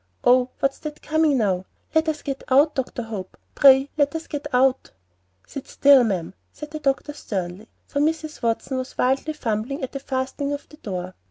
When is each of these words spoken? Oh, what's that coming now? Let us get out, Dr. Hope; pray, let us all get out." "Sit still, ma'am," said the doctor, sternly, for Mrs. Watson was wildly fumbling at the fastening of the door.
Oh, 0.23 0.49
what's 0.59 0.79
that 0.79 1.03
coming 1.03 1.37
now? 1.37 1.65
Let 1.93 2.09
us 2.09 2.23
get 2.23 2.41
out, 2.49 2.73
Dr. 2.73 3.03
Hope; 3.03 3.37
pray, 3.53 3.91
let 3.99 4.15
us 4.15 4.23
all 4.23 4.27
get 4.29 4.47
out." 4.51 4.89
"Sit 5.45 5.67
still, 5.67 6.03
ma'am," 6.03 6.33
said 6.51 6.71
the 6.71 6.79
doctor, 6.79 7.13
sternly, 7.13 7.69
for 7.85 7.99
Mrs. 7.99 8.41
Watson 8.41 8.77
was 8.79 8.97
wildly 8.97 9.33
fumbling 9.33 9.83
at 9.83 9.91
the 9.91 9.99
fastening 9.99 10.53
of 10.53 10.67
the 10.69 10.77
door. 10.77 11.13